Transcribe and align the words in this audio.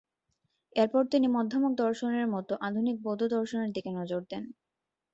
এরপর 0.75 1.03
তিনি 1.07 1.27
মধ্যমক 1.35 1.71
দর্শনের 1.83 2.27
মতো 2.27 2.53
আধুনিক 2.67 2.95
বৌদ্ধ 3.01 3.21
দর্শনের 3.35 3.69
দিকে 3.75 3.89
নজর 3.99 4.21
দেন। 4.31 4.43